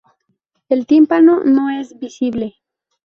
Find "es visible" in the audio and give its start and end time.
1.69-2.55